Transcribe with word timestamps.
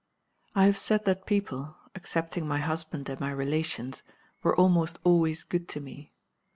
9. 0.55 0.63
"I 0.63 0.65
have 0.65 0.79
said 0.79 1.05
that 1.05 1.27
people 1.27 1.75
(excepting 1.93 2.47
my 2.47 2.57
husband 2.57 3.07
and 3.07 3.19
my 3.19 3.29
relations) 3.29 4.01
were 4.41 4.55
almost 4.55 4.97
always 5.03 5.43
good 5.43 5.67
to 5.69 5.79
me. 5.79 6.11